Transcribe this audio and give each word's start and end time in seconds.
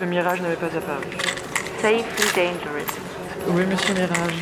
Le 0.00 0.06
mirage 0.06 0.40
n'avait 0.40 0.56
pas 0.56 0.66
apparu. 0.66 1.04
Safely 1.82 2.02
dangerous. 2.34 2.90
Oui, 3.48 3.66
monsieur 3.66 3.92
Mirage. 3.92 4.34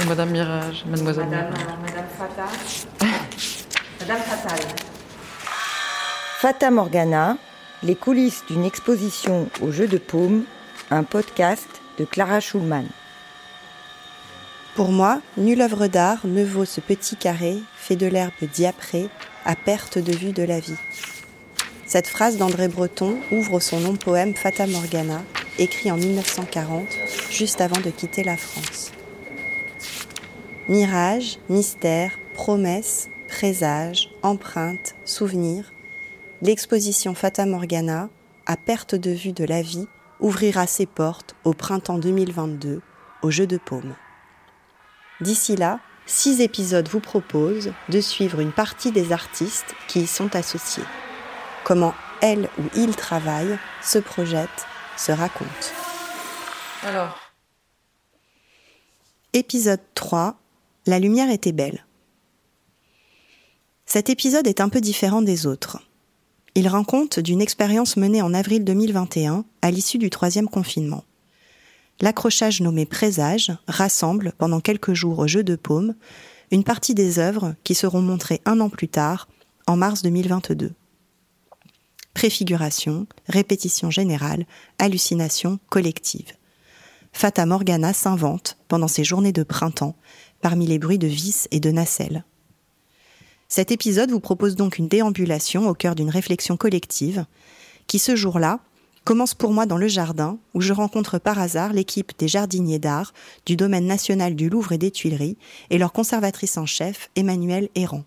Ou 0.00 0.08
Madame 0.08 0.30
Mirage, 0.30 0.84
Mademoiselle 0.86 1.26
Madame, 1.26 1.50
Mirage. 1.50 1.66
Madame 1.82 2.06
Fata. 2.18 2.46
Madame 4.00 4.22
Fatal. 4.22 4.66
Fata 6.40 6.70
Morgana, 6.72 7.36
les 7.84 7.94
coulisses 7.94 8.42
d'une 8.48 8.64
exposition 8.64 9.48
au 9.62 9.70
jeu 9.70 9.86
de 9.86 9.98
paume, 9.98 10.44
un 10.90 11.04
podcast 11.04 11.68
de 11.98 12.04
Clara 12.04 12.40
Schulman. 12.40 12.86
Pour 14.74 14.90
moi, 14.90 15.20
nulle 15.36 15.62
œuvre 15.62 15.86
d'art 15.86 16.18
ne 16.24 16.44
vaut 16.44 16.64
ce 16.64 16.80
petit 16.80 17.14
carré 17.14 17.58
fait 17.76 17.94
de 17.94 18.08
l'herbe 18.08 18.32
diaprée 18.52 19.08
à 19.44 19.54
perte 19.54 19.96
de 19.98 20.12
vue 20.12 20.32
de 20.32 20.42
la 20.42 20.58
vie. 20.58 20.74
Cette 21.86 22.08
phrase 22.08 22.38
d'André 22.38 22.68
Breton 22.68 23.18
ouvre 23.30 23.60
son 23.60 23.78
long 23.80 23.94
poème 23.94 24.34
Fata 24.34 24.66
Morgana, 24.66 25.22
écrit 25.58 25.90
en 25.90 25.96
1940, 25.96 26.86
juste 27.30 27.60
avant 27.60 27.80
de 27.80 27.90
quitter 27.90 28.24
la 28.24 28.36
France. 28.36 28.90
Mirage, 30.68 31.38
mystère, 31.50 32.18
promesse, 32.32 33.10
présage, 33.28 34.10
empreinte, 34.22 34.94
souvenir, 35.04 35.72
l'exposition 36.40 37.14
Fata 37.14 37.44
Morgana, 37.44 38.08
à 38.46 38.56
perte 38.56 38.94
de 38.94 39.10
vue 39.10 39.32
de 39.32 39.44
la 39.44 39.60
vie, 39.60 39.86
ouvrira 40.20 40.66
ses 40.66 40.86
portes 40.86 41.34
au 41.44 41.52
printemps 41.52 41.98
2022 41.98 42.80
au 43.22 43.30
Jeu 43.30 43.46
de 43.46 43.58
Paume. 43.58 43.94
D'ici 45.20 45.54
là, 45.54 45.80
six 46.06 46.40
épisodes 46.40 46.88
vous 46.88 47.00
proposent 47.00 47.72
de 47.90 48.00
suivre 48.00 48.40
une 48.40 48.52
partie 48.52 48.90
des 48.90 49.12
artistes 49.12 49.74
qui 49.86 50.00
y 50.00 50.06
sont 50.06 50.34
associés. 50.34 50.84
Comment 51.64 51.94
elle 52.20 52.50
ou 52.58 52.62
il 52.76 52.94
travaillent, 52.94 53.58
se 53.82 53.98
projettent, 53.98 54.66
se 54.96 55.12
racontent. 55.12 55.48
Alors, 56.82 57.18
Épisode 59.32 59.80
3 59.94 60.36
La 60.86 60.98
lumière 60.98 61.30
était 61.30 61.52
belle. 61.52 61.86
Cet 63.86 64.10
épisode 64.10 64.46
est 64.46 64.60
un 64.60 64.68
peu 64.68 64.80
différent 64.80 65.22
des 65.22 65.46
autres. 65.46 65.78
Il 66.54 66.68
rend 66.68 66.84
compte 66.84 67.18
d'une 67.18 67.40
expérience 67.40 67.96
menée 67.96 68.22
en 68.22 68.32
avril 68.34 68.64
2021 68.64 69.44
à 69.62 69.70
l'issue 69.70 69.98
du 69.98 70.10
troisième 70.10 70.48
confinement. 70.48 71.02
L'accrochage 72.00 72.60
nommé 72.60 72.86
Présage 72.86 73.52
rassemble, 73.66 74.34
pendant 74.38 74.60
quelques 74.60 74.94
jours 74.94 75.18
au 75.18 75.26
Jeu 75.26 75.42
de 75.42 75.56
Paume, 75.56 75.94
une 76.50 76.62
partie 76.62 76.94
des 76.94 77.18
œuvres 77.18 77.54
qui 77.64 77.74
seront 77.74 78.02
montrées 78.02 78.40
un 78.44 78.60
an 78.60 78.68
plus 78.68 78.88
tard, 78.88 79.28
en 79.66 79.76
mars 79.76 80.02
2022. 80.02 80.72
Préfiguration, 82.14 83.06
répétition 83.28 83.90
générale, 83.90 84.46
hallucination 84.78 85.58
collective. 85.68 86.32
Fata 87.12 87.44
Morgana 87.44 87.92
s'invente, 87.92 88.56
pendant 88.68 88.88
ces 88.88 89.04
journées 89.04 89.32
de 89.32 89.42
printemps, 89.42 89.96
parmi 90.40 90.66
les 90.66 90.78
bruits 90.78 90.98
de 90.98 91.06
vis 91.06 91.48
et 91.50 91.60
de 91.60 91.70
nacelles. 91.70 92.24
Cet 93.48 93.72
épisode 93.72 94.10
vous 94.10 94.20
propose 94.20 94.56
donc 94.56 94.78
une 94.78 94.88
déambulation 94.88 95.68
au 95.68 95.74
cœur 95.74 95.94
d'une 95.94 96.10
réflexion 96.10 96.56
collective, 96.56 97.26
qui 97.86 97.98
ce 97.98 98.16
jour-là 98.16 98.60
commence 99.04 99.34
pour 99.34 99.52
moi 99.52 99.66
dans 99.66 99.76
le 99.76 99.88
jardin, 99.88 100.38
où 100.54 100.60
je 100.60 100.72
rencontre 100.72 101.18
par 101.18 101.38
hasard 101.38 101.72
l'équipe 101.72 102.12
des 102.18 102.28
jardiniers 102.28 102.78
d'art 102.78 103.12
du 103.44 103.54
domaine 103.56 103.86
national 103.86 104.34
du 104.34 104.48
Louvre 104.48 104.72
et 104.72 104.78
des 104.78 104.90
Tuileries 104.90 105.36
et 105.70 105.78
leur 105.78 105.92
conservatrice 105.92 106.56
en 106.56 106.66
chef, 106.66 107.10
Emmanuelle 107.16 107.68
Errand. 107.74 108.04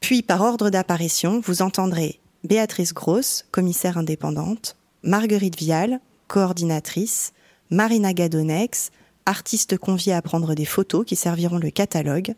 Puis, 0.00 0.22
par 0.22 0.42
ordre 0.42 0.70
d'apparition, 0.70 1.40
vous 1.44 1.60
entendrez 1.60 2.18
Béatrice 2.44 2.94
Gross, 2.94 3.44
commissaire 3.50 3.98
indépendante, 3.98 4.76
Marguerite 5.02 5.58
Vial, 5.58 6.00
coordinatrice, 6.28 7.32
Marina 7.70 8.12
Gadonex, 8.12 8.90
artiste 9.26 9.76
conviée 9.76 10.14
à 10.14 10.22
prendre 10.22 10.54
des 10.54 10.64
photos 10.64 11.04
qui 11.04 11.16
serviront 11.16 11.58
le 11.58 11.70
catalogue, 11.70 12.34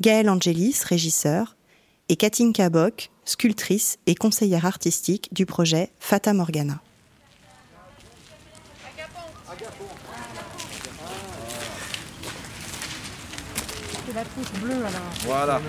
Gaëlle 0.00 0.30
Angelis, 0.30 0.76
régisseur, 0.84 1.56
et 2.08 2.16
Katinka 2.16 2.70
Bock, 2.70 3.10
sculptrice 3.24 3.98
et 4.06 4.14
conseillère 4.14 4.64
artistique 4.64 5.28
du 5.32 5.44
projet 5.44 5.90
Fata 5.98 6.32
Morgana. 6.32 6.80
Voilà. 15.26 15.60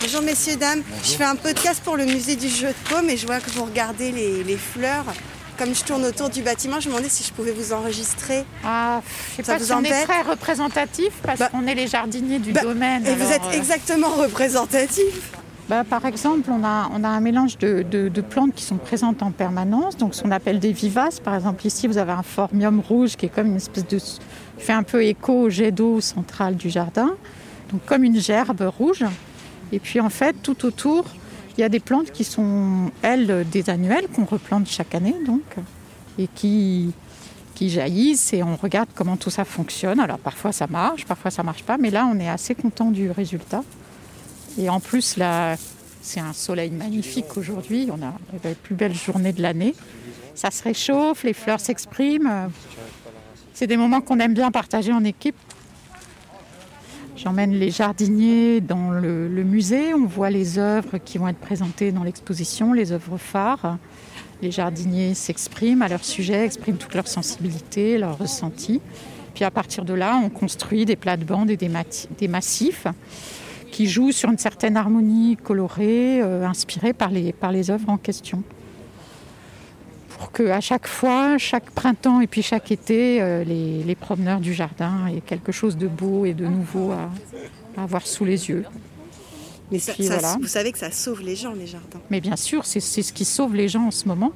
Bonjour 0.00 0.22
messieurs, 0.22 0.56
dames. 0.56 0.82
Je 1.02 1.12
fais 1.12 1.24
un 1.24 1.36
podcast 1.36 1.80
pour 1.82 1.96
le 1.96 2.04
musée 2.04 2.36
du 2.36 2.48
jeu 2.48 2.68
de 2.68 2.88
paume 2.94 3.08
et 3.08 3.16
je 3.16 3.26
vois 3.26 3.40
que 3.40 3.50
vous 3.50 3.64
regardez 3.64 4.12
les, 4.12 4.44
les 4.44 4.56
fleurs. 4.56 5.04
Comme 5.58 5.74
je 5.74 5.84
tourne 5.84 6.04
autour 6.04 6.30
du 6.30 6.42
bâtiment, 6.42 6.80
je 6.80 6.88
me 6.88 6.92
demandais 6.94 7.08
si 7.10 7.22
je 7.24 7.32
pouvais 7.32 7.52
vous 7.52 7.72
enregistrer. 7.72 8.44
Ah, 8.64 9.00
je 9.32 9.36
sais 9.36 9.42
Ça 9.42 9.52
pas 9.54 9.58
vous 9.58 9.64
si 9.66 9.72
on 9.72 9.82
est 9.82 10.04
très 10.04 10.22
représentatif 10.22 11.10
parce 11.22 11.38
Bah, 11.38 11.48
qu'on 11.50 11.66
est 11.66 11.74
les 11.74 11.86
jardiniers 11.86 12.38
du 12.38 12.52
bah, 12.52 12.62
domaine. 12.62 13.06
Et 13.06 13.14
vous 13.14 13.30
êtes 13.30 13.42
euh, 13.44 13.52
exactement 13.58 14.08
représentatif. 14.08 15.32
bah, 15.68 15.84
par 15.84 16.04
exemple, 16.06 16.50
on 16.50 16.64
a, 16.64 16.90
on 16.94 17.04
a 17.04 17.08
un 17.08 17.20
mélange 17.20 17.58
de, 17.58 17.82
de- 17.82 18.08
de 18.08 18.20
plantes 18.22 18.54
qui 18.54 18.64
sont 18.64 18.76
présentes 18.78 19.22
en 19.22 19.30
permanence, 19.32 19.96
donc 19.98 20.14
ce 20.14 20.22
qu'on 20.22 20.30
appelle 20.30 20.60
des 20.60 20.72
vivaces. 20.72 21.20
Par 21.20 21.34
exemple, 21.34 21.66
ici, 21.66 21.86
vous 21.86 21.98
avez 21.98 22.12
un 22.12 22.22
formium 22.22 22.80
rouge 22.80 23.16
qui 23.16 23.26
est 23.26 23.30
comme 23.34 23.48
une 23.48 23.56
espèce 23.56 23.86
de. 23.86 23.98
fait 24.58 24.72
un 24.72 24.82
peu 24.82 25.04
écho 25.04 25.32
au 25.34 25.50
jet 25.50 25.72
d'eau 25.72 26.00
central 26.00 26.56
du 26.56 26.70
jardin, 26.70 27.10
donc 27.70 27.84
comme 27.86 28.04
une 28.04 28.20
gerbe 28.20 28.62
rouge. 28.78 29.04
Et 29.72 29.78
puis 29.78 30.00
en 30.00 30.10
fait, 30.10 30.36
tout 30.42 30.64
autour, 30.64 31.04
il 31.56 31.60
y 31.60 31.64
a 31.64 31.68
des 31.68 31.80
plantes 31.80 32.10
qui 32.10 32.24
sont, 32.24 32.90
elles, 33.02 33.46
des 33.50 33.70
annuelles 33.70 34.08
qu'on 34.08 34.24
replante 34.24 34.68
chaque 34.68 34.94
année, 34.94 35.14
donc, 35.26 35.42
et 36.18 36.28
qui, 36.34 36.92
qui 37.54 37.68
jaillissent 37.68 38.32
et 38.32 38.42
on 38.42 38.56
regarde 38.56 38.88
comment 38.94 39.16
tout 39.16 39.30
ça 39.30 39.44
fonctionne. 39.44 40.00
Alors 40.00 40.18
parfois 40.18 40.52
ça 40.52 40.66
marche, 40.66 41.04
parfois 41.04 41.30
ça 41.30 41.42
marche 41.42 41.62
pas, 41.62 41.76
mais 41.76 41.90
là 41.90 42.08
on 42.10 42.18
est 42.18 42.28
assez 42.28 42.54
content 42.54 42.90
du 42.90 43.10
résultat. 43.10 43.62
Et 44.58 44.68
en 44.68 44.80
plus 44.80 45.16
là, 45.16 45.56
c'est 46.00 46.20
un 46.20 46.32
soleil 46.32 46.70
magnifique 46.70 47.36
aujourd'hui. 47.36 47.88
On 47.90 48.02
a 48.02 48.14
la 48.42 48.54
plus 48.54 48.74
belle 48.74 48.94
journée 48.94 49.32
de 49.32 49.42
l'année. 49.42 49.74
Ça 50.34 50.50
se 50.50 50.62
réchauffe, 50.62 51.22
les 51.22 51.34
fleurs 51.34 51.60
s'expriment. 51.60 52.50
C'est 53.52 53.66
des 53.66 53.76
moments 53.76 54.00
qu'on 54.00 54.18
aime 54.20 54.32
bien 54.32 54.50
partager 54.50 54.92
en 54.92 55.04
équipe. 55.04 55.36
J'emmène 57.22 57.52
les 57.52 57.70
jardiniers 57.70 58.62
dans 58.62 58.92
le, 58.92 59.28
musée. 59.44 59.92
On 59.92 60.06
voit 60.06 60.30
les 60.30 60.58
œuvres 60.58 60.96
qui 60.96 61.18
vont 61.18 61.28
être 61.28 61.38
présentées 61.38 61.92
dans 61.92 62.02
l'exposition, 62.02 62.72
les 62.72 62.92
œuvres 62.92 63.18
phares. 63.18 63.76
Les 64.40 64.50
jardiniers 64.50 65.12
s'expriment 65.12 65.82
à 65.82 65.88
leur 65.88 66.02
sujet, 66.02 66.46
expriment 66.46 66.78
toute 66.78 66.94
leur 66.94 67.06
sensibilité, 67.06 67.98
leurs 67.98 68.16
ressentis. 68.16 68.80
Puis 69.34 69.44
à 69.44 69.50
partir 69.50 69.84
de 69.84 69.92
là, 69.92 70.18
on 70.24 70.30
construit 70.30 70.86
des 70.86 70.96
plates-bandes 70.96 71.50
et 71.50 71.58
des, 71.58 72.28
massifs 72.28 72.86
qui 73.70 73.86
jouent 73.86 74.12
sur 74.12 74.30
une 74.30 74.38
certaine 74.38 74.78
harmonie 74.78 75.36
colorée, 75.36 76.22
euh, 76.22 76.46
inspirée 76.46 76.94
par 76.94 77.10
les 77.10 77.70
œuvres 77.70 77.90
en 77.90 77.98
question. 77.98 78.42
Pour 80.32 80.46
qu'à 80.46 80.60
chaque 80.60 80.86
fois, 80.86 81.38
chaque 81.38 81.70
printemps 81.70 82.20
et 82.20 82.26
puis 82.26 82.42
chaque 82.42 82.70
été, 82.70 83.20
euh, 83.20 83.42
les, 83.44 83.82
les 83.82 83.94
promeneurs 83.94 84.40
du 84.40 84.54
jardin 84.54 85.06
aient 85.08 85.20
quelque 85.20 85.50
chose 85.52 85.76
de 85.76 85.86
beau 85.88 86.24
et 86.24 86.34
de 86.34 86.46
nouveau 86.46 86.92
à, 86.92 87.10
à 87.76 87.82
avoir 87.82 88.06
sous 88.06 88.24
les 88.24 88.48
yeux. 88.48 88.64
Mais 89.70 89.76
Et 89.78 89.80
ça- 89.80 89.92
puis 89.92 90.04
ça- 90.04 90.18
voilà. 90.18 90.36
vous 90.40 90.46
savez 90.46 90.72
que 90.72 90.78
ça 90.78 90.90
sauve 90.92 91.22
les 91.22 91.36
gens, 91.36 91.52
les 91.52 91.66
jardins. 91.66 92.00
Mais 92.10 92.20
bien 92.20 92.36
sûr, 92.36 92.64
c'est 92.64 92.80
c'est 92.80 93.02
ce 93.02 93.12
qui 93.12 93.24
sauve 93.24 93.54
les 93.54 93.68
gens 93.68 93.86
en 93.86 93.90
ce 93.90 94.06
moment. 94.08 94.32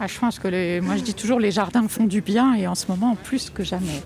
Ah, 0.00 0.06
je 0.06 0.18
pense 0.18 0.38
que 0.38 0.46
les- 0.48 0.80
moi 0.80 0.96
je 0.96 1.02
dis 1.02 1.14
toujours 1.14 1.40
les 1.40 1.50
jardins 1.50 1.86
font 1.88 2.04
du 2.04 2.20
bien 2.20 2.54
et 2.54 2.66
en 2.68 2.74
ce 2.76 2.86
moment 2.88 3.16
plus 3.16 3.50
que 3.50 3.64
jamais. 3.64 4.02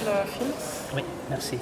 Le 0.00 0.30
fil 0.30 0.46
Oui, 0.94 1.04
merci. 1.28 1.58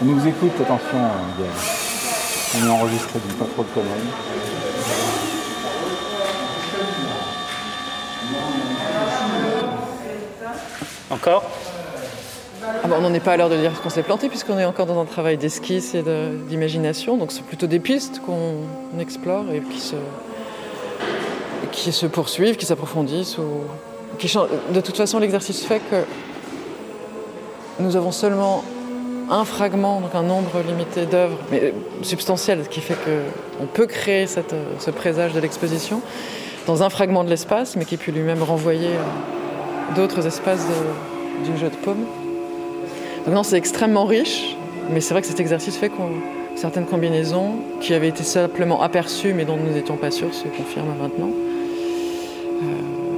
On 0.00 0.04
nous 0.04 0.26
écoute, 0.26 0.52
attention, 0.60 0.98
Gaël. 1.38 1.50
On 2.56 2.66
est 2.66 2.70
enregistré, 2.70 3.18
donc 3.18 3.38
pas 3.38 3.44
trop 3.52 3.62
de 3.62 3.68
conneries. 3.68 3.90
Encore? 11.10 11.50
Ah 12.82 12.88
bah, 12.88 12.96
On 12.98 13.02
n'en 13.02 13.14
est 13.14 13.20
pas 13.20 13.32
à 13.32 13.36
l'heure 13.36 13.48
de 13.48 13.56
dire 13.56 13.80
qu'on 13.80 13.90
s'est 13.90 14.02
planté 14.02 14.28
puisqu'on 14.28 14.58
est 14.58 14.64
encore 14.64 14.86
dans 14.86 15.00
un 15.00 15.04
travail 15.04 15.36
d'esquisse 15.36 15.94
et 15.94 16.02
d'imagination. 16.48 17.16
Donc 17.16 17.32
c'est 17.32 17.44
plutôt 17.44 17.66
des 17.66 17.78
pistes 17.78 18.20
qu'on 18.24 18.98
explore 18.98 19.44
et 19.52 19.62
qui 21.72 21.92
se, 21.92 22.06
poursuivent, 22.06 22.56
qui 22.56 22.66
s'approfondissent 22.66 23.38
ou 23.38 23.62
qui 24.18 24.28
change. 24.28 24.48
De 24.72 24.80
toute 24.80 24.96
façon, 24.96 25.18
l'exercice 25.18 25.64
fait 25.64 25.80
que 25.90 26.04
nous 27.80 27.96
avons 27.96 28.12
seulement 28.12 28.64
un 29.30 29.44
fragment, 29.44 30.00
donc 30.00 30.14
un 30.14 30.22
nombre 30.22 30.60
limité 30.66 31.06
d'œuvres, 31.06 31.38
mais 31.50 31.72
substantiel, 32.02 32.64
ce 32.64 32.68
qui 32.68 32.80
fait 32.80 32.94
qu'on 32.94 33.66
peut 33.66 33.86
créer 33.86 34.26
ce 34.26 34.90
présage 34.90 35.32
de 35.32 35.40
l'exposition 35.40 36.02
dans 36.66 36.82
un 36.82 36.90
fragment 36.90 37.24
de 37.24 37.30
l'espace, 37.30 37.76
mais 37.76 37.84
qui 37.84 37.96
peut 37.96 38.12
lui-même 38.12 38.42
renvoyer 38.42 38.90
d'autres 39.96 40.26
espaces 40.26 40.66
du 41.44 41.56
jeu 41.58 41.68
de 41.68 41.76
paume. 41.76 42.06
Donc 43.24 43.34
non, 43.34 43.42
c'est 43.42 43.56
extrêmement 43.56 44.04
riche, 44.04 44.56
mais 44.90 45.00
c'est 45.00 45.14
vrai 45.14 45.22
que 45.22 45.26
cet 45.26 45.40
exercice 45.40 45.76
fait 45.76 45.88
qu'on 45.88 46.10
certaines 46.56 46.86
combinaisons 46.86 47.56
qui 47.80 47.94
avaient 47.94 48.08
été 48.08 48.22
simplement 48.22 48.82
aperçues, 48.82 49.32
mais 49.34 49.44
dont 49.44 49.56
nous 49.56 49.72
n'étions 49.72 49.96
pas 49.96 50.10
sûrs, 50.10 50.32
se 50.34 50.46
confirment 50.48 50.96
maintenant. 51.00 51.30
Euh, 51.30 52.64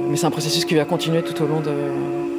mais 0.09 0.17
c'est 0.17 0.25
un 0.25 0.31
processus 0.31 0.65
qui 0.65 0.75
va 0.75 0.85
continuer 0.85 1.21
tout 1.21 1.41
au 1.41 1.47
long 1.47 1.59
de. 1.59 1.71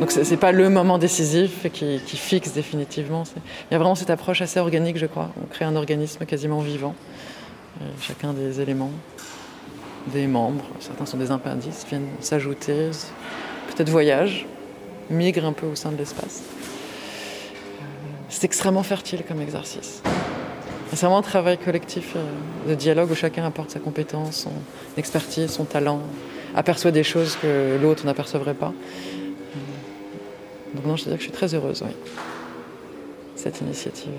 Donc 0.01 0.13
c'est 0.13 0.37
pas 0.37 0.53
le 0.53 0.69
moment 0.69 0.97
décisif 0.99 1.67
qui, 1.73 1.99
fixe 1.99 2.53
définitivement. 2.53 3.25
Il 3.37 3.73
y 3.73 3.75
a 3.75 3.79
vraiment 3.79 3.97
cette 3.97 4.11
approche 4.11 4.43
assez 4.43 4.61
organique, 4.61 4.97
je 4.97 5.07
crois. 5.07 5.31
On 5.43 5.47
crée 5.47 5.65
un 5.65 5.75
organisme 5.75 6.25
quasiment 6.25 6.61
vivant. 6.61 6.95
Euh, 7.81 7.85
chacun 8.01 8.33
des 8.33 8.61
éléments, 8.61 8.93
des 10.09 10.27
membres, 10.27 10.65
certains 10.79 11.07
sont 11.07 11.17
des 11.17 11.31
appendices, 11.31 11.85
viennent 11.89 12.09
s'ajouter, 12.21 12.91
peut-être 13.69 13.91
voyagent, 13.91 14.47
migrent 15.11 15.47
un 15.47 15.53
peu 15.53 15.67
au 15.67 15.75
sein 15.75 15.91
de 15.91 15.97
l'espace. 15.97 16.43
Euh, 18.29 18.31
c'est 18.31 18.45
extrêmement 18.45 18.83
fertile 18.83 19.23
comme 19.27 19.41
exercice. 19.41 20.03
C'est 20.91 21.01
vraiment 21.01 21.19
un 21.19 21.23
travail 21.23 21.59
collectif 21.59 22.17
de 22.67 22.75
dialogue 22.75 23.11
où 23.11 23.15
chacun 23.15 23.45
apporte 23.45 23.71
sa 23.71 23.79
compétence, 23.79 24.37
son 24.37 24.53
expertise, 24.97 25.51
son 25.51 25.65
talent, 25.65 26.01
aperçoit 26.55 26.91
des 26.91 27.05
choses 27.05 27.37
que 27.37 27.79
l'autre 27.81 28.07
n'apercevrait 28.07 28.55
pas. 28.55 28.73
Donc 30.75 30.87
non, 30.87 30.97
je 30.97 31.05
veux 31.05 31.11
dire 31.11 31.19
que 31.19 31.25
je 31.25 31.29
suis 31.29 31.37
très 31.37 31.55
heureuse, 31.55 31.83
oui, 31.85 31.93
cette 33.37 33.61
initiative. 33.61 34.13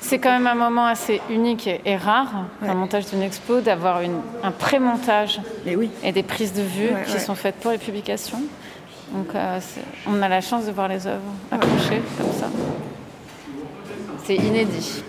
C'est 0.00 0.18
quand 0.18 0.32
même 0.32 0.46
un 0.48 0.54
moment 0.54 0.86
assez 0.86 1.20
unique 1.30 1.68
et 1.68 1.96
rare, 1.96 2.46
ouais. 2.60 2.68
un 2.68 2.74
montage 2.74 3.06
d'une 3.06 3.22
expo, 3.22 3.60
d'avoir 3.60 4.00
un 4.42 4.50
pré-montage 4.50 5.40
oui. 5.66 5.90
et 6.02 6.12
des 6.12 6.24
prises 6.24 6.52
de 6.52 6.62
vue 6.62 6.86
ouais, 6.86 7.04
qui 7.06 7.14
ouais. 7.14 7.18
sont 7.20 7.36
faites 7.36 7.54
pour 7.56 7.70
les 7.70 7.78
publications. 7.78 8.42
Donc 9.12 9.34
euh, 9.34 9.60
on 10.06 10.22
a 10.22 10.28
la 10.28 10.40
chance 10.40 10.66
de 10.66 10.72
voir 10.72 10.88
les 10.88 11.06
œuvres 11.06 11.20
accrochées 11.50 12.02
comme 12.16 12.32
ça. 12.32 12.48
C'est 14.24 14.36
inédit. 14.36 15.02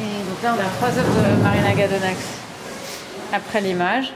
Et 0.00 0.28
donc 0.28 0.42
là, 0.42 0.54
on 0.56 0.60
a 0.60 0.70
trois 0.76 0.98
œuvres 0.98 1.36
de 1.36 1.42
Marina 1.42 1.74
Gadonax 1.74 2.18
après 3.32 3.60
l'image. 3.60 4.12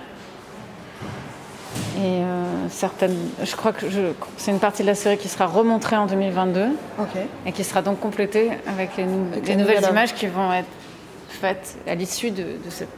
Et 1.99 2.23
euh, 2.23 2.69
certaines, 2.69 3.17
je 3.43 3.57
crois 3.57 3.73
que 3.73 3.87
c'est 4.37 4.51
une 4.51 4.59
partie 4.59 4.83
de 4.83 4.87
la 4.87 4.95
série 4.95 5.17
qui 5.17 5.29
sera 5.29 5.47
remontrée 5.47 5.97
en 5.97 6.07
2022 6.07 6.69
okay. 6.99 7.21
et 7.47 7.53
qui 7.53 7.65
sera 7.65 7.81
donc 7.81 8.01
complétée 8.01 8.51
avec 8.67 8.97
les, 8.97 9.05
nou 9.05 9.29
avec 9.33 9.49
les 9.49 9.57
nouvelles 9.57 9.77
nouvelle 9.77 9.91
images 9.91 10.15
qui 10.15 10.27
vont 10.27 10.53
être 10.53 10.69
faites 11.29 11.77
à 11.87 11.95
l'issue 11.95 12.31
de, 12.31 12.43
de, 12.43 12.71
cette 12.71 12.91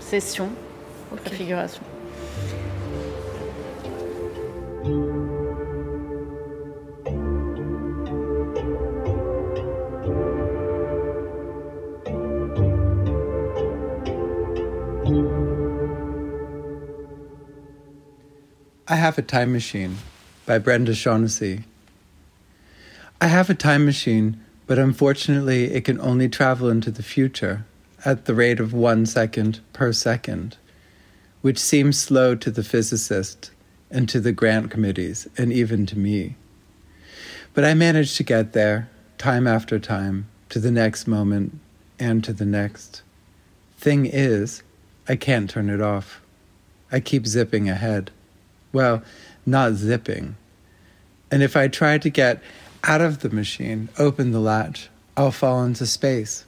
session 0.00 0.46
de 0.46 1.16
okay. 1.18 1.30
préfiguration. 1.30 1.82
I 19.04 19.08
have 19.08 19.18
a 19.18 19.22
Time 19.22 19.52
Machine 19.52 19.98
by 20.46 20.56
Brenda 20.56 20.94
Shaughnessy. 20.94 21.64
I 23.20 23.26
have 23.26 23.50
a 23.50 23.54
time 23.54 23.84
machine, 23.84 24.40
but 24.66 24.78
unfortunately 24.78 25.64
it 25.64 25.84
can 25.84 26.00
only 26.00 26.26
travel 26.26 26.70
into 26.70 26.90
the 26.90 27.02
future 27.02 27.66
at 28.06 28.24
the 28.24 28.34
rate 28.34 28.60
of 28.60 28.72
one 28.72 29.04
second 29.04 29.60
per 29.74 29.92
second, 29.92 30.56
which 31.42 31.58
seems 31.58 31.98
slow 31.98 32.34
to 32.36 32.50
the 32.50 32.64
physicist 32.64 33.50
and 33.90 34.08
to 34.08 34.20
the 34.20 34.32
grant 34.32 34.70
committees 34.70 35.28
and 35.36 35.52
even 35.52 35.84
to 35.84 35.98
me. 35.98 36.36
But 37.52 37.66
I 37.66 37.74
manage 37.74 38.16
to 38.16 38.22
get 38.22 38.54
there, 38.54 38.88
time 39.18 39.46
after 39.46 39.78
time, 39.78 40.28
to 40.48 40.58
the 40.58 40.70
next 40.70 41.06
moment 41.06 41.58
and 41.98 42.24
to 42.24 42.32
the 42.32 42.46
next. 42.46 43.02
Thing 43.76 44.06
is, 44.06 44.62
I 45.06 45.16
can't 45.16 45.50
turn 45.50 45.68
it 45.68 45.82
off. 45.82 46.22
I 46.90 47.00
keep 47.00 47.26
zipping 47.26 47.68
ahead. 47.68 48.10
Well, 48.74 49.04
not 49.46 49.74
zipping. 49.74 50.36
And 51.30 51.42
if 51.42 51.56
I 51.56 51.68
try 51.68 51.96
to 51.96 52.10
get 52.10 52.42
out 52.82 53.00
of 53.00 53.20
the 53.20 53.30
machine, 53.30 53.88
open 53.98 54.32
the 54.32 54.40
latch, 54.40 54.90
I'll 55.16 55.30
fall 55.30 55.62
into 55.64 55.86
space, 55.86 56.44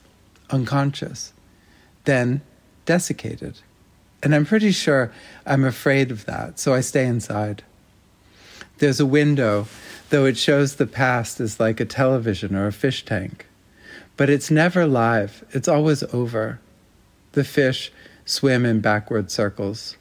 unconscious, 0.49 1.31
then 2.03 2.41
desiccated. 2.85 3.61
And 4.21 4.35
I'm 4.35 4.45
pretty 4.45 4.71
sure 4.71 5.11
I'm 5.45 5.63
afraid 5.63 6.11
of 6.11 6.25
that, 6.25 6.59
so 6.59 6.73
I 6.73 6.81
stay 6.81 7.05
inside. 7.05 7.63
There's 8.79 8.99
a 8.99 9.05
window, 9.05 9.67
though 10.09 10.25
it 10.25 10.37
shows 10.37 10.75
the 10.75 10.85
past 10.85 11.39
as 11.39 11.61
like 11.61 11.79
a 11.79 11.85
television 11.85 12.55
or 12.55 12.67
a 12.67 12.73
fish 12.73 13.05
tank. 13.05 13.45
But 14.17 14.29
it's 14.29 14.51
never 14.51 14.85
live, 14.85 15.45
it's 15.51 15.69
always 15.69 16.03
over. 16.13 16.59
The 17.31 17.45
fish 17.45 17.89
swim 18.25 18.65
in 18.65 18.81
backward 18.81 19.31
circles. 19.31 19.95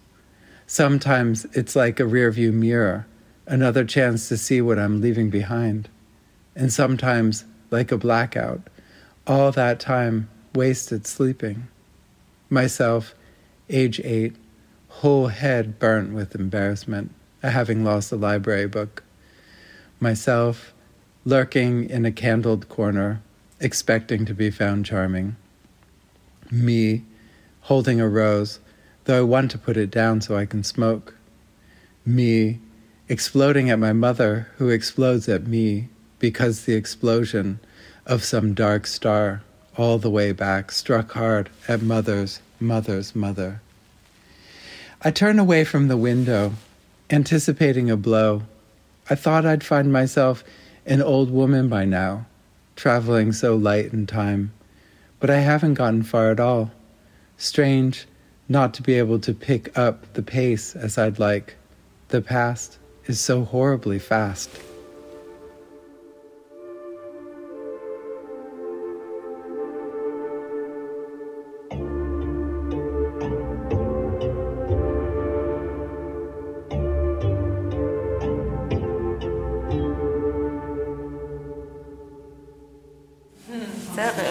Sometimes 0.67 1.45
it's 1.53 1.77
like 1.77 2.01
a 2.01 2.05
rearview 2.05 2.53
mirror, 2.53 3.07
another 3.47 3.85
chance 3.85 4.29
to 4.29 4.37
see 4.37 4.61
what 4.61 4.79
I'm 4.79 5.01
leaving 5.01 5.31
behind. 5.31 5.89
And 6.57 6.73
sometimes, 6.73 7.45
like 7.71 7.93
a 7.93 7.99
blackout, 7.99 8.63
all 9.27 9.53
that 9.53 9.79
time 9.79 10.29
wasted 10.55 11.07
sleeping. 11.07 11.69
Myself, 12.51 13.15
age 13.69 14.01
eight, 14.01 14.35
whole 14.89 15.29
head 15.29 15.79
burnt 15.79 16.13
with 16.13 16.35
embarrassment 16.35 17.13
at 17.43 17.53
having 17.53 17.85
lost 17.85 18.11
a 18.11 18.17
library 18.17 18.67
book. 18.67 19.05
Myself, 20.01 20.73
lurking 21.25 21.89
in 21.89 22.05
a 22.05 22.13
candled 22.13 22.69
corner, 22.69 23.23
expecting 23.61 24.25
to 24.25 24.35
be 24.35 24.51
found 24.51 24.85
charming. 24.85 25.37
Me, 26.51 27.05
holding 27.63 28.01
a 28.01 28.09
rose 28.09 28.59
though 29.07 29.19
I 29.19 29.23
want 29.23 29.51
to 29.53 29.59
put 29.59 29.77
it 29.77 29.91
down 29.91 30.21
so 30.21 30.37
I 30.37 30.47
can 30.47 30.63
smoke. 30.63 31.15
Me, 32.05 32.61
exploding 33.09 33.71
at 33.71 33.79
my 33.79 33.93
mother, 33.93 34.49
who 34.59 34.69
explodes 34.69 35.29
at 35.29 35.47
me 35.47 35.89
because 36.19 36.65
the 36.65 36.75
explosion 36.75 37.61
of 38.05 38.25
some 38.25 38.53
dark 38.55 38.87
star 38.87 39.43
all 39.77 39.99
the 39.99 40.11
way 40.11 40.33
back 40.33 40.73
struck 40.73 41.13
hard 41.13 41.51
at 41.69 41.83
mother's 41.83 42.41
mother's 42.59 43.15
mother. 43.15 43.61
I 45.03 45.11
turn 45.11 45.39
away 45.39 45.65
from 45.65 45.89
the 45.89 45.97
window, 45.97 46.55
anticipating 47.11 47.91
a 47.91 47.97
blow. 47.97 48.43
I 49.09 49.15
thought 49.15 49.47
I'd 49.47 49.63
find 49.63 49.93
myself 49.93 50.43
an 50.85 51.03
old 51.03 51.31
woman 51.31 51.69
by 51.69 51.85
now, 51.85 52.27
traveling 52.75 53.33
so 53.33 53.55
light 53.55 53.93
in 53.93 54.07
time, 54.07 54.53
but 55.21 55.31
I 55.31 55.41
haven't 55.41 55.75
gotten 55.75 56.03
far 56.03 56.31
at 56.31 56.41
all. 56.41 56.71
Strange 57.37 58.07
not 58.49 58.75
to 58.75 58.83
be 58.83 58.95
able 58.95 59.19
to 59.21 59.35
pick 59.35 59.77
up 59.77 60.13
the 60.15 60.23
pace 60.23 60.77
as 60.77 60.99
I'd 60.99 61.19
like. 61.19 61.57
The 62.09 62.23
past 62.23 62.79
is 63.07 63.21
so 63.21 63.45
horribly 63.45 63.99
fast. 63.99 64.51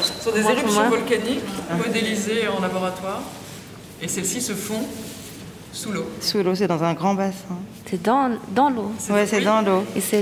Ce 0.01 0.24
sont 0.24 0.31
des 0.31 0.41
éruptions 0.41 0.89
volcaniques 0.89 1.43
modélisées 1.77 2.48
en 2.48 2.60
laboratoire. 2.60 3.22
Et 4.05 4.07
celles-ci 4.07 4.39
se 4.39 4.53
font 4.53 4.81
sous 5.74 5.91
l'eau. 5.91 6.05
Sous 6.21 6.43
l'eau, 6.43 6.53
c'est 6.53 6.67
dans 6.67 6.83
un 6.83 6.93
grand 6.93 7.15
bassin. 7.15 7.57
C'est 7.89 8.01
dans, 8.03 8.29
dans 8.51 8.69
l'eau. 8.69 8.91
Oui, 9.09 9.19
c'est 9.25 9.41
dans 9.41 9.62
l'eau. 9.62 9.83
Et 9.95 10.00
c'est 10.00 10.21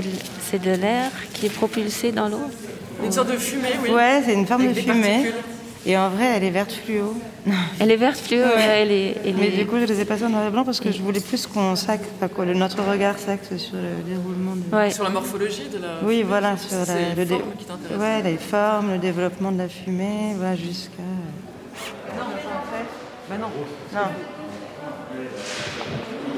de 0.58 0.70
l'air 0.70 1.10
qui 1.34 1.46
est 1.46 1.50
propulsé 1.50 2.10
dans 2.10 2.28
l'eau 2.30 2.40
Une 3.04 3.12
sorte 3.12 3.30
de 3.30 3.36
fumée, 3.36 3.68
oui. 3.82 3.90
Ouais, 3.90 4.22
c'est 4.24 4.32
une 4.32 4.46
forme 4.46 4.62
Avec 4.62 4.74
de 4.76 4.80
des 4.80 4.86
fumée. 4.90 5.32
Et 5.86 5.98
en 5.98 6.08
vrai, 6.08 6.24
elle 6.36 6.44
est 6.44 6.50
verte 6.50 6.72
fluo. 6.72 7.12
Elle 7.78 7.90
est 7.90 7.96
verte 7.96 8.16
fluo, 8.16 8.38
Ouais. 8.40 8.52
elle 8.56 8.90
est... 8.90 9.16
Elle 9.26 9.34
Mais 9.36 9.48
est... 9.48 9.58
du 9.58 9.66
coup, 9.66 9.76
je 9.78 9.84
les 9.84 10.00
ai 10.00 10.06
passés 10.06 10.24
en 10.24 10.30
noir 10.30 10.46
et 10.46 10.50
blanc 10.50 10.64
parce 10.64 10.80
que 10.80 10.90
je 10.90 11.02
voulais 11.02 11.20
plus 11.20 11.46
qu'on 11.46 11.76
s'axe, 11.76 12.08
enfin, 12.22 12.44
notre 12.54 12.82
regard 12.90 13.18
s'axe 13.18 13.54
sur 13.58 13.74
le 13.76 14.02
déroulement 14.08 14.54
de... 14.56 14.74
Ouais. 14.74 14.90
Sur 14.90 15.04
la 15.04 15.10
morphologie 15.10 15.68
de 15.70 15.76
la. 15.76 15.88
Oui, 16.02 16.22
voilà, 16.26 16.56
sur 16.56 16.74
la, 16.78 16.86
C'est 16.86 17.10
le 17.10 17.16
les 17.16 17.24
dé- 17.26 17.36
formes 17.36 17.52
qui 17.58 17.64
t'intéressent. 17.66 18.00
ouais, 18.00 18.22
les 18.22 18.38
formes, 18.38 18.92
le 18.92 18.98
développement 18.98 19.52
de 19.52 19.58
la 19.58 19.68
fumée, 19.68 20.32
voilà, 20.38 20.56
jusqu'à... 20.56 21.02
Bah 23.28 23.36
non. 23.40 23.48
Non. 23.92 24.08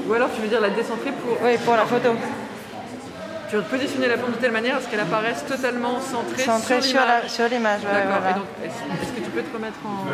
Ou 0.09 0.13
alors 0.13 0.29
tu 0.35 0.41
veux 0.41 0.49
dire 0.49 0.61
la 0.61 0.71
décentrer 0.71 1.11
pour. 1.13 1.37
Oui, 1.43 1.57
pour 1.65 1.75
la 1.75 1.85
photo. 1.85 2.11
Tu 3.49 3.57
veux 3.57 3.63
positionner 3.63 4.09
la 4.09 4.17
plante 4.19 4.33
de 4.33 4.37
telle 4.39 4.51
manière 4.53 4.77
à 4.77 4.81
ce 4.81 4.89
qu'elle 4.89 5.01
apparaisse 5.01 5.45
totalement 5.47 6.01
centrée, 6.01 6.43
Centrée 6.43 6.83
sur 6.83 7.01
l'image. 7.01 7.29
sur 7.31 7.49
l'image, 7.49 7.81
ouais, 7.83 7.93
D'accord. 7.93 8.19
voilà. 8.21 8.31
Et 8.31 8.35
donc, 8.35 8.47
est-ce 8.65 9.03
est-ce 9.03 9.13
que 9.13 9.21
tu 9.25 9.31
peux 9.31 9.43
te 9.43 9.55
remettre 9.55 9.79
en. 9.87 10.05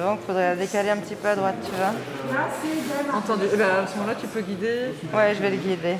Donc, 0.00 0.18
il 0.22 0.26
faudrait 0.26 0.50
la 0.50 0.56
décaler 0.56 0.90
un 0.90 0.96
petit 0.96 1.14
peu 1.14 1.28
à 1.28 1.36
droite, 1.36 1.54
tu 1.64 1.70
vois. 1.76 3.16
Entendu. 3.16 3.44
Eh 3.52 3.56
ben, 3.56 3.66
à 3.84 3.86
ce 3.86 3.94
moment-là, 3.96 4.14
tu 4.20 4.26
peux 4.26 4.40
guider. 4.40 4.86
Ouais, 5.12 5.34
je 5.36 5.40
vais 5.40 5.50
le 5.50 5.56
guider. 5.56 5.96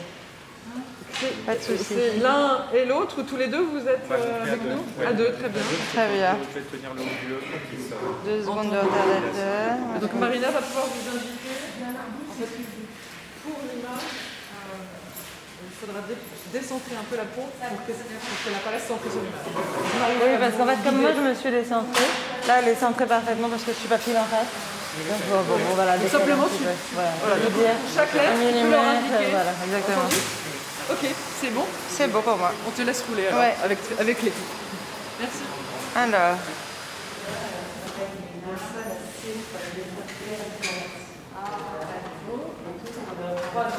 C'est- 1.20 1.46
Pas 1.46 1.54
de 1.54 1.62
souci. 1.62 1.84
C'est 1.94 2.18
l'un 2.22 2.66
et 2.74 2.84
l'autre 2.84 3.20
ou 3.20 3.22
tous 3.22 3.36
les 3.36 3.46
deux 3.48 3.62
vous 3.62 3.86
êtes 3.86 4.04
euh, 4.10 4.42
avec 4.42 4.60
nous 4.64 4.82
À 5.06 5.12
deux, 5.12 5.32
très 5.32 5.48
bien. 5.48 5.62
Très 5.94 6.08
bien. 6.08 6.36
Je 6.50 6.58
vais 6.58 6.66
tenir 6.66 6.90
le 6.94 7.00
haut 7.02 7.16
du 7.22 7.28
leçon 7.30 7.58
qui 7.70 7.78
sort. 7.88 8.18
Deux 8.24 8.40
secondes 8.42 8.70
de 8.72 8.78
retardateur. 8.82 10.00
Donc 10.00 10.12
Marina 10.18 10.48
va 10.50 10.60
pouvoir 10.60 10.86
vous 10.86 11.04
indiquer. 11.14 11.54
En 11.84 12.34
fait, 12.34 12.50
pour 13.46 13.58
l'image, 13.62 14.10
euh, 14.10 15.70
il 15.70 15.74
faudra 15.78 16.00
dé- 16.08 16.18
décentrer 16.50 16.96
un 16.98 17.06
peu 17.06 17.16
la 17.16 17.28
peau 17.30 17.46
pour 17.46 17.78
que- 17.86 17.94
pour 17.94 18.36
qu'elle 18.42 18.58
apparaisse 18.58 18.86
centrée 18.90 19.10
sur 19.14 19.22
l'image. 19.22 20.18
Oui, 20.18 20.34
parce 20.40 20.54
qu'en 20.58 20.66
fait, 20.66 20.80
comme 20.82 20.98
moi, 21.00 21.10
je 21.14 21.22
me 21.22 21.34
suis 21.34 21.50
décentrée. 21.54 22.10
Là, 22.48 22.58
elle 22.60 22.68
est 22.74 22.80
centrée 22.80 23.06
parfaitement 23.06 23.48
parce 23.48 23.62
que 23.62 23.70
je 23.72 23.78
suis 23.78 23.88
pas 23.88 23.98
pile 24.02 24.18
en 24.18 24.26
face. 24.26 24.50
Donc, 24.94 25.18
bon, 25.30 25.38
bon, 25.46 25.56
bon, 25.58 25.72
voilà, 25.74 25.98
décaler 25.98 26.10
simplement, 26.10 26.46
tu-. 26.46 26.62
Voilà, 26.94 27.10
voilà, 27.22 27.36
chaque 27.94 28.14
lettre, 28.14 28.30
un 28.30 28.50
tu 28.50 28.70
leur 28.70 28.82
indiquer. 28.94 29.26
Voilà, 29.30 29.52
exactement. 29.66 30.10
Ok, 30.90 31.08
c'est 31.40 31.50
bon 31.50 31.64
C'est 31.88 32.08
beau 32.08 32.20
pour 32.20 32.36
moi. 32.36 32.52
On 32.66 32.70
te 32.70 32.82
laisse 32.82 33.02
rouler 33.08 33.26
alors, 33.28 33.40
Ouais. 33.40 33.54
avec, 33.64 33.78
avec 33.98 34.22
les. 34.22 34.32
Merci. 35.20 35.38
Alors. 35.96 36.36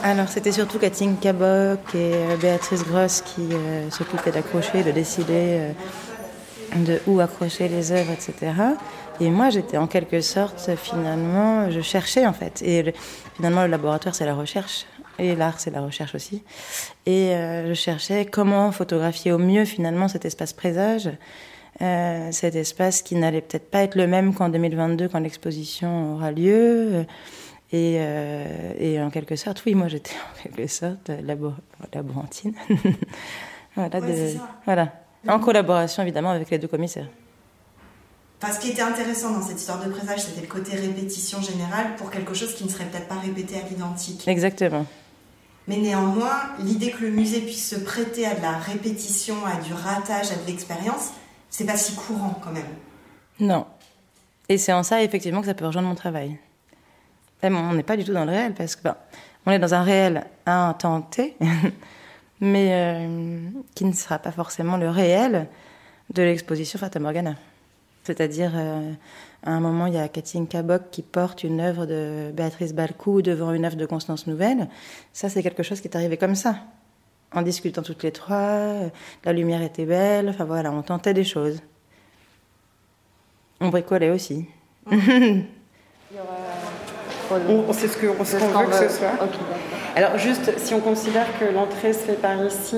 Alors, 0.04 0.30
c'était 0.30 0.52
surtout 0.52 0.80
Katinka 0.80 1.34
Bock 1.34 1.80
et 1.96 2.14
euh, 2.14 2.38
Béatrice 2.38 2.84
Gross 2.86 3.22
qui 3.22 3.50
euh, 3.52 3.90
s'occupaient 3.90 4.32
d'accrocher, 4.32 4.84
de 4.84 4.92
décider 4.92 5.26
euh, 5.60 5.72
de 6.76 7.00
où 7.08 7.20
accrocher 7.20 7.68
les 7.68 7.92
œuvres, 7.92 8.12
etc. 8.12 8.52
Et 9.20 9.30
moi, 9.30 9.50
j'étais 9.50 9.78
en 9.78 9.88
quelque 9.88 10.22
sorte, 10.22 10.70
finalement, 10.82 11.70
je 11.72 11.82
cherchais 11.82 12.26
en 12.26 12.34
fait. 12.34 12.62
Et 12.62 12.84
le- 12.84 12.94
finalement, 13.36 13.64
le 13.64 13.70
laboratoire, 13.70 14.14
c'est 14.16 14.26
la 14.26 14.36
recherche. 14.36 14.86
Et 15.20 15.36
l'art, 15.36 15.60
c'est 15.60 15.72
la 15.72 15.82
recherche 15.82 16.14
aussi. 16.16 16.44
Et 17.06 17.34
euh, 17.36 17.70
je 17.70 17.74
cherchais 17.74 18.26
comment 18.26 18.72
photographier 18.72 19.32
au 19.32 19.38
mieux, 19.38 19.66
finalement, 19.66 20.08
cet 20.08 20.26
espace 20.26 20.54
présage. 20.54 21.10
Euh, 21.82 22.32
cet 22.32 22.56
espace 22.56 23.02
qui 23.02 23.16
n'allait 23.16 23.42
peut-être 23.42 23.70
pas 23.70 23.80
être 23.84 23.96
le 23.96 24.08
même 24.08 24.34
qu'en 24.34 24.50
2022, 24.50 25.08
quand 25.10 25.20
l'exposition 25.20 26.14
aura 26.16 26.32
lieu. 26.32 27.06
Et, 27.72 27.98
euh, 28.00 28.74
et 28.80 29.02
en 29.02 29.10
quelque 29.10 29.36
sorte, 29.36 29.64
oui, 29.66 29.74
moi 29.76 29.88
j'étais 29.88 30.12
en 30.14 30.44
quelque 30.44 30.68
sorte 30.68 31.10
labo- 31.10 31.54
laborantine. 31.94 32.54
voilà, 33.76 34.00
Ouais, 34.00 34.36
de-. 35.26 35.30
En 35.30 35.40
collaboration 35.40 36.04
évidemment 36.04 36.30
avec 36.30 36.50
les 36.50 36.60
deux 36.60 36.68
commissaires. 36.68 37.08
Enfin, 38.42 38.54
ce 38.54 38.60
qui 38.60 38.70
était 38.72 38.82
intéressant 38.84 39.32
dans 39.32 39.42
cette 39.42 39.60
histoire 39.60 39.84
de 39.84 39.90
présage, 39.90 40.20
c'était 40.20 40.42
le 40.42 40.48
côté 40.48 40.76
répétition 40.76 41.42
générale 41.42 41.96
pour 41.98 42.12
quelque 42.12 42.34
chose 42.34 42.54
qui 42.54 42.64
ne 42.64 42.70
serait 42.70 42.86
peut-être 42.86 43.08
pas 43.08 43.16
répété 43.16 43.56
à 43.58 43.68
l'identique. 43.68 44.28
Exactement. 44.28 44.86
Mais 45.68 45.78
néanmoins, 45.78 46.52
l'idée 46.60 46.92
que 46.92 47.04
le 47.04 47.12
musée 47.12 47.42
puisse 47.42 47.70
se 47.70 47.80
prêter 47.80 48.26
à 48.26 48.36
de 48.36 48.42
la 48.42 48.58
répétition, 48.58 49.36
à 49.46 49.60
du 49.62 49.74
ratage, 49.74 50.32
à 50.32 50.36
de 50.36 50.46
l'expérience, 50.48 51.12
c'est 51.50 51.66
pas 51.66 51.78
si 51.78 51.96
courant 51.96 52.40
quand 52.44 52.52
même. 52.52 52.64
Non. 53.40 53.66
Et 54.48 54.58
c'est 54.58 54.74
en 54.74 54.84
ça 54.84 55.02
effectivement 55.02 55.42
que 55.42 55.48
ça 55.48 55.56
peut 55.56 55.66
rejoindre 55.66 55.88
mon 55.88 55.96
travail. 55.96 56.38
Et 57.42 57.50
bon, 57.50 57.58
on 57.58 57.74
n'est 57.74 57.84
pas 57.84 57.98
du 57.98 58.04
tout 58.04 58.14
dans 58.14 58.26
le 58.26 58.32
réel 58.32 58.54
parce 58.54 58.76
que 58.76 58.84
ben, 58.84 58.96
on 59.46 59.52
est 59.52 59.60
dans 59.60 59.74
un 59.74 59.84
réel 59.84 60.26
à 60.46 60.70
un 60.70 60.78
mais 62.42 62.70
euh, 62.72 63.40
qui 63.74 63.86
ne 63.86 63.94
sera 63.94 64.20
pas 64.20 64.32
forcément 64.32 64.78
le 64.78 64.90
réel 64.90 65.48
de 66.14 66.22
l'exposition 66.22 66.78
Fata 66.78 67.00
Morgana. 67.00 67.36
C'est-à-dire, 68.04 68.52
euh, 68.56 68.94
à 69.46 69.52
un 69.52 69.60
moment, 69.60 69.86
il 69.86 69.94
y 69.94 69.98
a 69.98 70.08
Katinka 70.08 70.64
Bock 70.64 70.84
qui 70.92 71.04
porte 71.04 71.44
une 71.44 71.60
œuvre 71.60 71.86
de 71.86 72.32
Béatrice 72.34 72.74
Balcou 72.74 73.22
devant 73.22 73.54
une 73.54 73.64
œuvre 73.64 73.76
de 73.76 73.86
Constance 73.86 74.26
Nouvelle. 74.26 74.68
Ça, 75.14 75.30
c'est 75.30 75.44
quelque 75.44 75.62
chose 75.62 75.82
qui 75.82 75.88
est 75.88 75.96
arrivé 75.96 76.18
comme 76.18 76.36
ça, 76.36 76.56
en 77.32 77.44
discutant 77.44 77.84
toutes 77.84 78.02
les 78.02 78.12
trois. 78.12 78.90
La 79.24 79.34
lumière 79.34 79.62
était 79.62 79.86
belle. 79.86 80.30
Enfin 80.30 80.46
voilà, 80.46 80.72
on 80.72 80.82
tentait 80.82 81.14
des 81.14 81.24
choses. 81.24 81.62
On 83.62 83.70
bricolait 83.70 84.10
aussi. 84.10 84.48
On, 87.32 87.66
on 87.68 87.74
sait 87.74 87.88
ce 87.88 87.98
qu'on 87.98 88.14
qu'on 88.14 88.24
veut 88.24 88.70
que 88.70 88.88
ce 88.88 88.98
soit. 88.98 89.18
Alors 89.96 90.18
juste, 90.18 90.52
si 90.60 90.74
on 90.74 90.82
considère 90.82 91.26
que 91.40 91.46
l'entrée 91.46 91.94
se 91.94 92.00
fait 92.00 92.14
par 92.22 92.36
ici, 92.44 92.76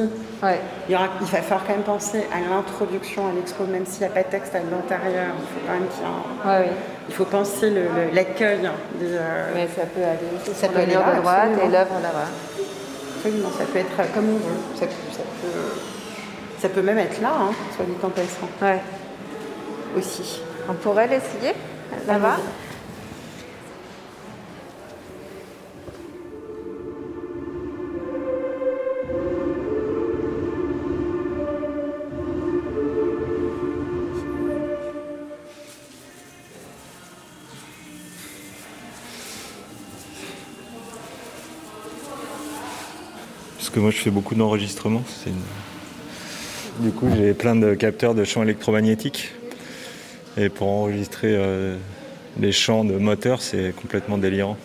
il, 0.88 0.92
y 0.92 0.96
aura, 0.96 1.08
il 1.20 1.26
va 1.26 1.42
falloir 1.42 1.66
quand 1.66 1.74
même 1.74 1.82
penser 1.82 2.28
à 2.32 2.40
l'introduction 2.48 3.28
à 3.28 3.32
l'expo, 3.34 3.64
même 3.66 3.88
s'il 3.88 4.02
n'y 4.02 4.06
a 4.06 4.10
pas 4.10 4.22
de 4.22 4.28
texte 4.30 4.54
à 4.54 4.60
l'intérieur. 4.60 5.34
Il 5.40 5.48
faut 5.48 5.66
quand 5.66 5.74
même 5.74 5.88
qu'il 5.88 6.04
y 6.04 6.06
ait 6.06 6.68
un- 6.70 6.72
Il 7.10 7.16
faut 7.16 7.26
penser 7.26 7.74
l'accueil 8.14 8.60
des... 9.00 9.14
euh, 9.14 9.52
Mais 9.56 9.68
ça 9.76 9.88
peut 9.88 10.04
aller. 10.04 10.54
Ça 10.54 10.68
peut 10.68 10.78
aller 10.80 10.94
là, 10.94 11.16
de 11.16 11.22
droite 11.22 11.38
absolument. 11.40 11.68
et 11.68 11.72
l'œuvre 11.72 11.94
là-bas. 12.04 12.30
Absolument, 13.18 13.50
ça 13.58 13.64
peut 13.66 13.80
être 13.80 14.14
comme 14.14 14.30
on 14.30 14.34
veut. 14.38 14.60
Ça, 14.80 14.86
peut- 14.86 15.12
ça 15.12 15.24
peut, 15.42 15.80
ça 16.60 16.70
peut 16.70 16.82
même 16.84 17.00
être 17.00 17.20
là, 17.20 17.32
hein, 17.34 17.52
soit 17.76 17.86
dit 17.86 17.94
en 18.04 18.10
passant. 18.10 18.50
Ouais. 18.62 18.80
Aussi. 19.98 20.42
On 20.70 20.74
pourrait 20.74 21.08
l'essayer 21.08 21.54
là-bas 22.08 22.38
Parce 43.68 43.76
que 43.76 43.82
moi 43.82 43.92
je 43.92 43.98
fais 43.98 44.12
beaucoup 44.12 44.34
d'enregistrements. 44.34 45.04
une- 45.26 46.86
Du 46.86 46.92
coup 46.94 47.10
j'ai 47.18 47.34
plein 47.34 47.54
de 47.54 47.74
capteurs 47.74 48.16
de 48.16 48.24
champs 48.24 48.42
électromagnétiques. 48.42 49.34
Et 50.38 50.48
pour 50.48 50.70
enregistrer 50.70 51.36
euh, 51.36 51.76
les 52.40 52.54
champs 52.54 52.86
de 52.86 52.94
moteur, 52.94 53.42
c'est 53.42 53.74
complètement 53.76 54.18
délirant. 54.18 54.56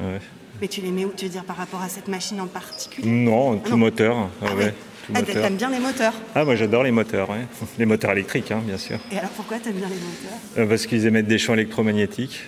Ouais. 0.00 0.18
Mais 0.60 0.68
tu 0.68 0.82
les 0.82 0.90
mets 0.90 1.06
où 1.06 1.12
Tu 1.16 1.24
veux 1.24 1.30
dire 1.30 1.44
par 1.44 1.56
rapport 1.56 1.80
à 1.80 1.88
cette 1.88 2.08
machine 2.08 2.38
en 2.42 2.48
particulier? 2.48 3.08
Non, 3.10 3.56
tout 3.60 3.70
non. 3.70 3.76
moteur. 3.78 4.14
Ah 4.18 4.46
Ah 4.50 4.54
ouais, 4.56 4.64
ouais. 4.64 4.74
tout 5.06 5.12
Ah, 5.14 5.20
moteur. 5.20 5.42
t'aimes 5.44 5.56
bien 5.56 5.70
les 5.70 5.78
moteurs? 5.78 6.12
Ah 6.34 6.44
moi 6.44 6.54
j'adore 6.54 6.82
les 6.82 6.90
moteurs, 6.90 7.30
ouais. 7.30 7.46
les 7.78 7.86
moteurs 7.86 8.10
électriques 8.12 8.50
hein, 8.52 8.60
bien 8.62 8.76
sûr. 8.76 8.98
Et 9.10 9.16
alors 9.16 9.30
pourquoi 9.30 9.58
t'aimes 9.58 9.72
bien 9.76 9.88
les 9.88 9.94
moteurs? 9.94 10.38
Euh, 10.58 10.66
parce 10.66 10.84
qu'ils 10.84 11.06
émettent 11.06 11.28
des 11.28 11.38
champs 11.38 11.54
électromagnétiques 11.54 12.40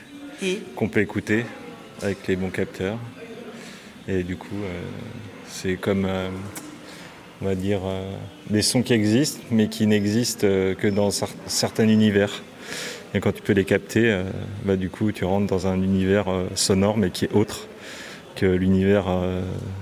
Et? 0.43 0.61
Qu'on 0.77 0.89
peut 0.89 1.01
écouter 1.01 1.47
avec 2.03 2.19
les 2.29 2.37
bons 2.37 2.51
capteurs. 2.51 2.99
Et 4.09 4.25
du 4.25 4.37
coup, 4.37 4.57
euh, 4.65 4.81
c'est 5.51 5.75
comme, 5.75 6.05
euh, 6.07 6.29
on 7.43 7.45
va 7.47 7.55
dire, 7.55 7.81
euh, 7.85 8.13
des 8.49 8.63
sons 8.63 8.83
qui 8.83 8.93
existent, 8.93 9.41
mais 9.51 9.69
qui 9.69 9.87
n'existent 9.87 10.47
euh, 10.47 10.75
que 10.75 10.89
dans 10.89 11.09
cer- 11.11 11.29
certains 11.47 11.89
univers. 11.89 12.43
Et 13.15 13.21
quand 13.21 13.33
tu 13.33 13.43
peux 13.43 13.53
les 13.53 13.65
capter, 13.65 14.23
bah, 14.65 14.77
du 14.77 14.89
coup, 14.89 15.11
tu 15.11 15.25
rentres 15.25 15.49
dans 15.49 15.67
un 15.67 15.83
univers 15.83 16.27
sonore, 16.55 16.97
mais 16.97 17.11
qui 17.11 17.25
est 17.25 17.33
autre 17.33 17.67
que 18.37 18.47
l'univers 18.47 19.07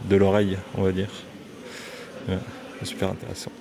de 0.08 0.16
l'oreille, 0.16 0.56
on 0.78 0.82
va 0.82 0.92
dire. 0.92 1.10
Super 2.82 3.10
intéressant. 3.10 3.52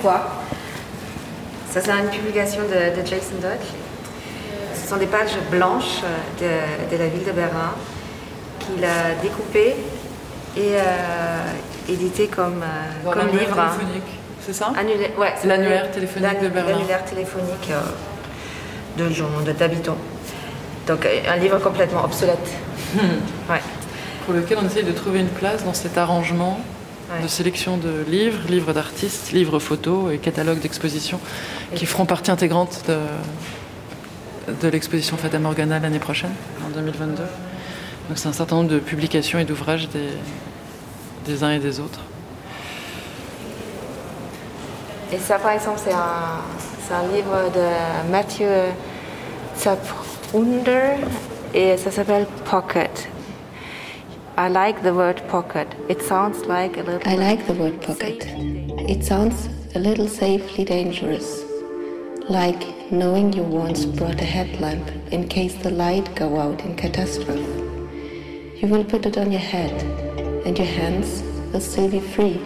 Quoi 0.00 0.28
Ça, 1.70 1.80
c'est 1.80 1.90
une 1.90 2.08
publication 2.10 2.62
de, 2.62 3.00
de 3.00 3.06
Jason 3.06 3.36
Dodge. 3.42 3.68
Ce 4.74 4.88
sont 4.88 4.96
des 4.96 5.06
pages 5.06 5.36
blanches 5.50 6.00
de, 6.40 6.96
de 6.96 7.02
la 7.02 7.08
ville 7.08 7.24
de 7.24 7.32
Berlin 7.32 7.72
qu'il 8.60 8.84
a 8.84 9.14
découpées 9.22 9.76
et 10.56 10.60
euh, 10.76 10.82
éditées 11.88 12.28
comme, 12.28 12.62
euh, 12.62 13.10
comme 13.10 13.28
livre. 13.28 13.54
téléphonique, 13.54 14.02
c'est 14.44 14.52
ça? 14.54 14.72
Annulé- 14.78 15.12
ouais, 15.18 15.34
c'est 15.40 15.46
L'annuaire 15.46 15.82
l'annu- 15.82 15.92
téléphonique 15.94 16.40
de 16.42 16.48
Berlin. 16.48 16.78
L'annuaire 16.78 17.04
téléphonique 17.04 17.70
euh, 17.70 17.80
de 18.96 19.04
Lyon, 19.04 19.26
de. 19.44 19.52
Donc 20.86 21.06
un 21.28 21.36
livre 21.36 21.58
complètement 21.58 22.04
obsolète. 22.04 22.38
Ouais. 23.50 23.60
Pour 24.24 24.34
lequel 24.34 24.58
on 24.62 24.66
essaye 24.66 24.84
de 24.84 24.92
trouver 24.92 25.20
une 25.20 25.28
place 25.28 25.64
dans 25.64 25.72
cet 25.74 25.96
arrangement 25.98 26.60
de 27.22 27.28
sélection 27.28 27.76
de 27.78 28.04
livres, 28.08 28.40
livres 28.48 28.72
d'artistes, 28.72 29.32
livres 29.32 29.58
photos 29.58 30.12
et 30.12 30.18
catalogues 30.18 30.60
d'expositions 30.60 31.20
qui 31.74 31.86
feront 31.86 32.04
partie 32.04 32.30
intégrante 32.30 32.82
de, 32.86 32.98
de 34.60 34.68
l'exposition 34.68 35.16
Fata 35.16 35.38
Morgana 35.38 35.78
l'année 35.78 35.98
prochaine, 35.98 36.32
en 36.66 36.70
2022. 36.70 37.16
Donc 37.16 38.16
c'est 38.16 38.28
un 38.28 38.32
certain 38.32 38.56
nombre 38.56 38.70
de 38.70 38.78
publications 38.78 39.38
et 39.38 39.44
d'ouvrages 39.44 39.88
des, 39.88 40.10
des 41.26 41.42
uns 41.42 41.50
et 41.50 41.58
des 41.58 41.80
autres. 41.80 42.00
Et 45.12 45.18
ça, 45.18 45.38
par 45.38 45.52
exemple, 45.52 45.80
c'est 45.82 45.94
un, 45.94 46.94
un, 46.94 47.14
livre 47.14 47.50
de 47.54 48.10
Mathieu 48.10 48.48
Zaprunder 49.58 50.96
et 51.54 51.76
ça 51.78 51.90
s'appelle 51.90 52.26
Pocket. 52.44 53.08
I 54.38 54.46
like 54.46 54.84
the 54.84 54.94
word 54.94 55.20
pocket. 55.26 55.66
It 55.88 56.00
sounds 56.00 56.44
like 56.44 56.76
a 56.76 56.82
little. 56.82 57.08
I 57.12 57.16
like 57.16 57.48
the 57.48 57.54
word 57.54 57.82
pocket. 57.82 58.24
It 58.88 59.02
sounds 59.02 59.48
a 59.74 59.80
little 59.80 60.06
safely 60.06 60.64
dangerous. 60.64 61.42
Like 62.28 62.92
knowing 62.92 63.32
you 63.32 63.42
once 63.42 63.84
brought 63.84 64.20
a 64.20 64.24
headlamp 64.24 64.92
in 65.10 65.26
case 65.26 65.56
the 65.56 65.72
light 65.72 66.14
go 66.14 66.38
out 66.38 66.60
in 66.64 66.76
catastrophe. 66.76 67.42
You 68.60 68.68
will 68.68 68.84
put 68.84 69.06
it 69.06 69.18
on 69.18 69.32
your 69.32 69.40
head, 69.40 69.82
and 70.46 70.56
your 70.56 70.68
hands 70.68 71.20
will 71.52 71.60
still 71.60 71.90
be 71.90 71.98
free. 71.98 72.38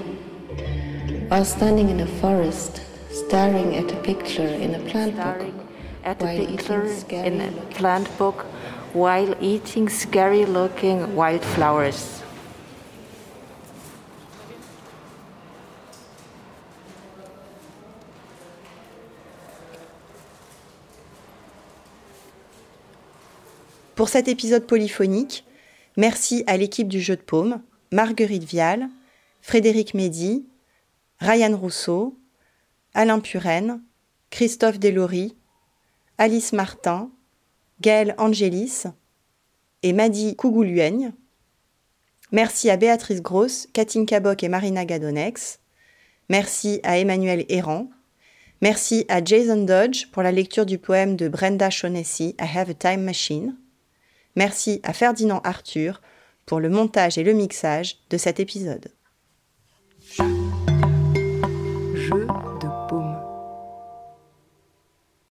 While 1.28 1.44
standing 1.44 1.90
in 1.90 2.00
a 2.00 2.06
forest, 2.22 2.80
staring 3.10 3.76
at 3.76 3.92
a 3.92 3.96
picture 3.96 4.48
in 4.48 4.76
a 4.76 4.80
plant 4.88 5.14
book, 5.16 5.44
at 6.04 6.22
a 6.22 6.46
picture 6.46 6.84
in 7.10 7.42
a 7.42 7.52
plant 7.74 8.08
book 8.16 8.46
while 8.94 9.34
eating 9.40 9.88
scary 9.88 10.44
looking 10.44 11.14
wildflowers. 11.14 12.22
Pour 23.94 24.08
cet 24.08 24.26
épisode 24.26 24.66
polyphonique, 24.66 25.44
merci 25.96 26.42
à 26.46 26.56
l'équipe 26.56 26.88
du 26.88 27.00
jeu 27.00 27.14
de 27.14 27.20
paume, 27.20 27.62
Marguerite 27.92 28.44
Vial, 28.44 28.88
Frédéric 29.42 29.94
Médy, 29.94 30.46
Ryan 31.20 31.56
Rousseau, 31.56 32.18
Alain 32.94 33.20
Puren, 33.20 33.80
Christophe 34.30 34.78
Delory, 34.78 35.36
Alice 36.18 36.52
Martin, 36.52 37.10
Gaëlle 37.82 38.14
Angelis 38.16 38.84
et 39.82 39.92
Madi 39.92 40.36
Kougouluigne. 40.36 41.12
Merci 42.30 42.70
à 42.70 42.76
Béatrice 42.76 43.20
Gross, 43.20 43.66
Katinka 43.72 44.20
Bock 44.20 44.44
et 44.44 44.48
Marina 44.48 44.84
Gadonex. 44.84 45.58
Merci 46.28 46.80
à 46.84 46.98
Emmanuel 46.98 47.44
Errand. 47.48 47.90
Merci 48.60 49.04
à 49.08 49.22
Jason 49.22 49.64
Dodge 49.64 50.06
pour 50.12 50.22
la 50.22 50.30
lecture 50.30 50.64
du 50.64 50.78
poème 50.78 51.16
de 51.16 51.26
Brenda 51.28 51.68
Shaughnessy, 51.68 52.36
I 52.40 52.56
Have 52.56 52.70
a 52.70 52.74
Time 52.74 53.02
Machine. 53.02 53.56
Merci 54.36 54.80
à 54.84 54.92
Ferdinand 54.92 55.40
Arthur 55.42 56.00
pour 56.46 56.60
le 56.60 56.70
montage 56.70 57.18
et 57.18 57.24
le 57.24 57.32
mixage 57.32 57.98
de 58.10 58.16
cet 58.16 58.38
épisode. 58.38 58.92